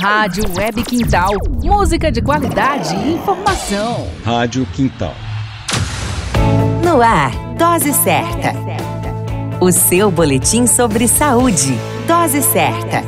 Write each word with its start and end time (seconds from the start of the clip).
Rádio 0.00 0.44
Web 0.54 0.82
Quintal. 0.84 1.32
Música 1.62 2.12
de 2.12 2.20
qualidade 2.20 2.94
e 2.94 3.14
informação. 3.14 4.06
Rádio 4.24 4.66
Quintal. 4.66 5.14
No 6.84 7.00
ar, 7.00 7.30
Dose 7.56 7.92
Certa. 7.92 8.52
O 9.60 9.72
seu 9.72 10.10
boletim 10.10 10.66
sobre 10.66 11.08
saúde. 11.08 11.74
Dose 12.06 12.42
Certa. 12.42 13.02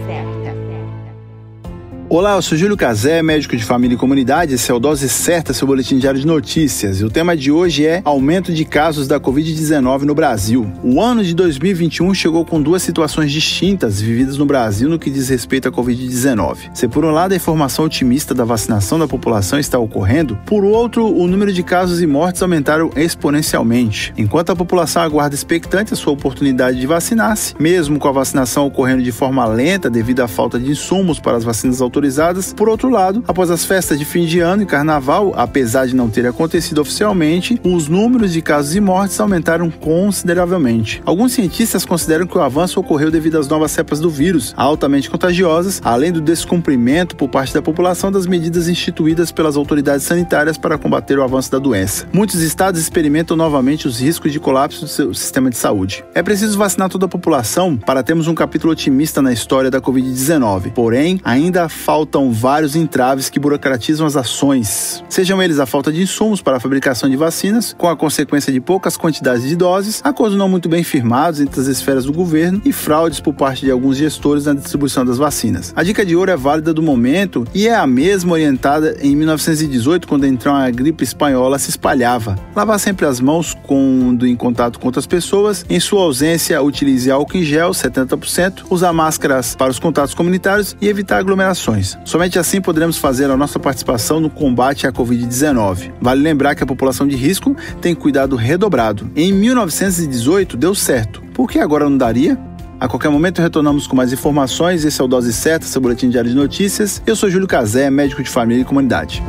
Olá, 2.11 2.37
eu 2.37 2.41
sou 2.41 2.57
Júlio 2.57 2.75
Cazé, 2.75 3.23
médico 3.23 3.55
de 3.55 3.63
família 3.63 3.95
e 3.95 3.99
comunidade. 3.99 4.55
Esse 4.55 4.71
é 4.71 4.75
o 4.75 4.79
Dose 4.79 5.07
Certa, 5.11 5.53
seu 5.53 5.67
boletim 5.67 5.99
diário 5.99 6.19
de 6.19 6.27
notícias. 6.27 7.03
E 7.03 7.05
o 7.05 7.11
tema 7.11 7.37
de 7.37 7.53
hoje 7.53 7.85
é 7.85 8.01
aumento 8.03 8.51
de 8.51 8.65
casos 8.65 9.07
da 9.07 9.21
Covid-19 9.21 10.05
no 10.05 10.15
Brasil. 10.15 10.73
O 10.83 11.03
ano 11.03 11.23
de 11.23 11.35
2021 11.35 12.15
chegou 12.15 12.47
com 12.47 12.63
duas 12.63 12.83
situações 12.83 13.31
distintas 13.31 14.01
vividas 14.01 14.39
no 14.39 14.47
Brasil 14.47 14.89
no 14.89 14.99
que 14.99 15.11
diz 15.11 15.29
respeito 15.29 15.69
à 15.69 15.71
Covid-19. 15.71 16.71
Se 16.73 16.89
por 16.89 17.05
um 17.05 17.11
lado 17.11 17.33
a 17.33 17.37
informação 17.37 17.85
otimista 17.85 18.35
da 18.35 18.43
vacinação 18.43 18.99
da 18.99 19.07
população 19.07 19.59
está 19.59 19.79
ocorrendo, 19.79 20.35
por 20.47 20.65
outro, 20.65 21.05
o 21.15 21.27
número 21.27 21.53
de 21.53 21.63
casos 21.63 22.01
e 22.01 22.07
mortes 22.07 22.41
aumentaram 22.41 22.91
exponencialmente. 22.97 24.15
Enquanto 24.17 24.49
a 24.49 24.57
população 24.57 25.03
aguarda 25.03 25.35
expectante 25.35 25.93
a 25.93 25.97
sua 25.97 26.15
oportunidade 26.15 26.81
de 26.81 26.87
vacinar-se, 26.87 27.55
mesmo 27.61 27.99
com 27.99 28.09
a 28.09 28.13
vacinação 28.13 28.65
ocorrendo 28.67 29.03
de 29.03 29.13
forma 29.13 29.45
lenta 29.45 29.91
devido 29.91 30.21
à 30.21 30.27
falta 30.27 30.59
de 30.59 30.71
insumos 30.71 31.21
para 31.21 31.37
as 31.37 31.45
vacinas 31.45 31.83
autorizadas, 31.83 31.98
autorizadas. 31.99 32.53
Por 32.53 32.69
outro 32.69 32.89
lado, 32.89 33.23
após 33.27 33.51
as 33.51 33.65
festas 33.65 33.99
de 33.99 34.05
fim 34.05 34.25
de 34.25 34.41
ano 34.41 34.63
e 34.63 34.67
carnaval, 34.67 35.33
apesar 35.37 35.87
de 35.87 35.95
não 35.95 36.09
ter 36.09 36.27
acontecido 36.27 36.81
oficialmente, 36.81 37.61
os 37.65 37.89
números 37.89 38.33
de 38.33 38.41
casos 38.41 38.75
e 38.75 38.81
mortes 38.81 39.19
aumentaram 39.21 39.71
consideravelmente. 39.71 41.03
Alguns 41.05 41.33
cientistas 41.33 41.85
consideram 41.85 42.27
que 42.27 42.39
o 42.39 42.41
avanço 42.41 42.81
ocorreu 42.81 43.11
devido 43.11 43.39
às 43.39 43.49
novas 43.49 43.73
cepas 43.73 44.01
do 44.01 44.09
vírus, 44.09 44.55
altamente 44.57 45.11
contagiosas, 45.11 45.81
além 45.85 46.13
do 46.13 46.21
descumprimento 46.21 47.17
por 47.17 47.29
parte 47.29 47.53
da 47.53 47.61
população 47.61 48.13
das 48.13 48.27
medidas 48.27 48.69
instituídas 48.69 49.33
pelas 49.33 49.57
autoridades 49.57 50.07
sanitárias 50.07 50.57
para 50.57 50.79
combater 50.79 51.19
o 51.19 51.23
avanço 51.23 51.51
da 51.51 51.59
doença. 51.59 52.07
Muitos 52.13 52.41
estados 52.43 52.81
experimentam 52.81 53.37
novamente 53.37 53.89
os 53.89 54.01
riscos 54.01 54.33
de 54.33 54.39
colapso 54.39 54.83
do 54.83 54.89
seu 54.89 55.13
sistema 55.13 55.51
de 55.51 55.57
saúde. 55.57 56.05
É 56.15 56.23
preciso 56.23 56.57
vacinar 56.57 56.89
toda 56.89 57.07
a 57.07 57.09
população 57.09 57.77
para 57.77 58.03
termos 58.03 58.29
um 58.29 58.35
capítulo 58.35 58.73
otimista 58.73 59.21
na 59.21 59.33
história 59.33 59.71
da 59.71 59.81
Covid-19. 59.81 60.73
Porém, 60.73 61.21
ainda 61.25 61.69
faltam 61.89 62.31
vários 62.31 62.77
entraves 62.77 63.31
que 63.31 63.41
burocratizam 63.41 64.07
as 64.07 64.15
ações, 64.15 65.03
sejam 65.09 65.43
eles 65.43 65.59
a 65.59 65.65
falta 65.65 65.91
de 65.91 66.03
insumos 66.03 66.43
para 66.43 66.59
a 66.59 66.61
fabricação 66.61 67.09
de 67.09 67.17
vacinas, 67.17 67.75
com 67.79 67.89
a 67.89 67.97
consequência 67.97 68.53
de 68.53 68.61
poucas 68.61 68.95
quantidades 68.95 69.49
de 69.49 69.57
doses, 69.57 70.03
acordos 70.05 70.37
não 70.37 70.51
muito 70.51 70.69
bem 70.69 70.85
firmados 70.85 71.41
entre 71.41 71.59
as 71.59 71.67
esferas 71.67 72.05
do 72.05 72.13
governo 72.13 72.61
e 72.63 72.73
fraudes 72.73 73.21
por 73.21 73.33
parte 73.33 73.65
de 73.65 73.71
alguns 73.71 73.97
gestores 73.97 74.45
na 74.45 74.53
distribuição 74.53 75.03
das 75.03 75.17
vacinas. 75.17 75.73
A 75.75 75.83
dica 75.83 76.05
de 76.05 76.15
ouro 76.15 76.31
é 76.31 76.37
válida 76.37 76.75
do 76.75 76.83
momento 76.83 77.47
e 77.55 77.67
é 77.67 77.75
a 77.75 77.87
mesma 77.87 78.35
orientada 78.35 78.99
em 79.01 79.17
1918, 79.17 80.07
quando 80.07 80.27
então 80.27 80.55
a 80.55 80.71
gripe 80.71 81.03
espanhola 81.03 81.59
se 81.59 81.71
espalhava. 81.71 82.37
Lavar 82.55 82.79
sempre 82.79 83.07
as 83.07 83.19
mãos 83.19 83.57
quando 83.63 84.27
em 84.27 84.37
contato 84.37 84.79
com 84.79 84.89
outras 84.89 85.07
pessoas, 85.07 85.65
em 85.71 85.81
sua 85.81 86.03
ausência, 86.03 86.63
utilize 86.63 87.11
álcool 87.11 87.39
em 87.39 87.45
gel 87.45 87.71
70%, 87.71 88.67
usar 88.69 88.93
máscaras 88.93 89.57
para 89.57 89.71
os 89.71 89.79
contatos 89.79 90.13
comunitários 90.13 90.77
e 90.83 90.87
evitar 90.87 91.17
aglomerações. 91.17 91.78
Somente 92.05 92.39
assim 92.39 92.61
poderemos 92.61 92.97
fazer 92.97 93.31
a 93.31 93.37
nossa 93.37 93.59
participação 93.59 94.21
no 94.21 94.31
combate 94.31 94.87
à 94.87 94.93
Covid-19. 94.93 95.93
Vale 96.01 96.23
lembrar 96.23 96.55
que 96.55 96.63
a 96.63 96.67
população 96.67 97.07
de 97.07 97.17
risco 97.17 97.57
tem 97.81 97.95
cuidado 97.95 98.37
redobrado. 98.37 99.11
Em 99.15 99.33
1918 99.33 100.57
deu 100.57 100.75
certo. 100.75 101.23
Por 101.35 101.49
que 101.49 101.59
agora 101.59 101.89
não 101.89 101.97
daria? 101.97 102.39
A 102.81 102.87
qualquer 102.87 103.09
momento 103.09 103.43
retornamos 103.43 103.87
com 103.87 103.97
mais 103.97 104.13
informações. 104.13 104.85
Esse 104.85 105.01
é 105.01 105.05
o 105.05 105.09
Dose 105.09 105.33
Certa, 105.33 105.67
seu 105.67 105.81
boletim 105.81 106.09
diário 106.09 106.31
de 106.31 106.37
notícias. 106.37 107.03
Eu 107.05 107.17
sou 107.17 107.29
Júlio 107.29 107.49
Cazé, 107.49 107.91
médico 107.91 108.23
de 108.23 108.31
família 108.31 108.63
e 108.63 108.65
comunidade. 108.65 109.23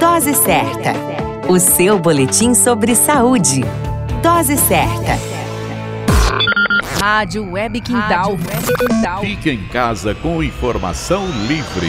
Dose 0.00 0.34
Certa, 0.34 0.92
o 1.48 1.60
seu 1.60 1.98
boletim 1.98 2.54
sobre 2.54 2.96
saúde. 2.96 3.64
Dose 4.22 4.56
Certa. 4.56 5.29
Rádio 7.00 7.50
Web 7.50 7.80
Quintal. 7.80 8.36
Rádio 8.36 8.46
Web 8.46 8.74
Quintal. 8.74 9.20
Fique 9.22 9.50
em 9.50 9.66
casa 9.68 10.14
com 10.14 10.42
informação 10.42 11.26
livre. 11.48 11.88